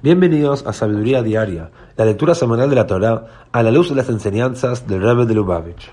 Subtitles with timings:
[0.00, 4.08] Bienvenidos a Sabiduría Diaria, la lectura semanal de la Torá a la luz de las
[4.08, 5.90] enseñanzas del Rebbe de Lubavitch.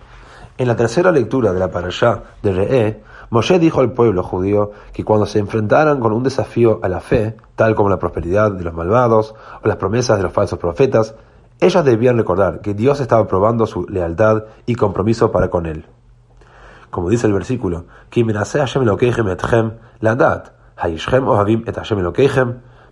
[0.59, 5.04] En la tercera lectura de la Parashá de Re'e, Moshe dijo al pueblo judío que
[5.04, 8.76] cuando se enfrentaran con un desafío a la fe, tal como la prosperidad de los
[8.76, 9.33] malvados
[9.63, 11.15] o las promesas de los falsos profetas,
[11.59, 15.87] ellos debían recordar que Dios estaba probando su lealtad y compromiso para con él.
[16.91, 17.85] Como dice el versículo,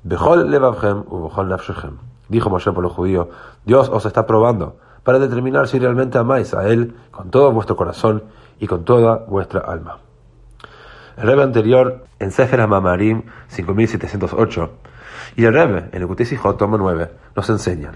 [0.03, 0.35] Dijo
[2.49, 3.27] Moshe por los judíos,
[3.65, 8.23] Dios os está probando para determinar si realmente amáis a Él con todo vuestro corazón
[8.59, 9.99] y con toda vuestra alma.
[11.17, 14.69] El Rebbe anterior en Sefer HaMamarim 5708
[15.35, 17.95] y el Rebbe en el Kutisijot tomo 9 nos enseñan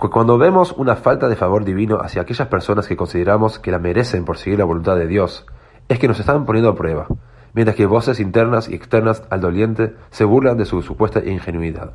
[0.00, 3.78] que cuando vemos una falta de favor divino hacia aquellas personas que consideramos que la
[3.78, 5.46] merecen por seguir la voluntad de Dios,
[5.88, 7.06] es que nos están poniendo a prueba,
[7.54, 11.92] mientras que voces internas y externas al doliente se burlan de su supuesta ingenuidad.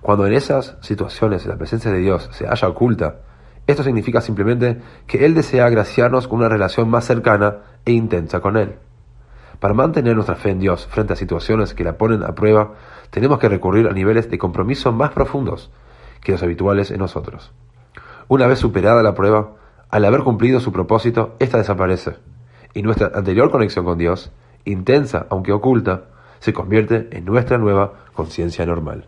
[0.00, 3.20] Cuando en esas situaciones la presencia de Dios se halla oculta,
[3.66, 8.56] esto significa simplemente que Él desea agraciarnos con una relación más cercana e intensa con
[8.56, 8.76] Él.
[9.60, 12.72] Para mantener nuestra fe en Dios frente a situaciones que la ponen a prueba,
[13.10, 15.70] tenemos que recurrir a niveles de compromiso más profundos
[16.22, 17.52] que los habituales en nosotros.
[18.26, 19.52] Una vez superada la prueba,
[19.90, 22.16] al haber cumplido su propósito, ésta desaparece,
[22.74, 24.32] y nuestra anterior conexión con Dios,
[24.64, 26.04] intensa aunque oculta,
[26.38, 29.06] se convierte en nuestra nueva conciencia normal.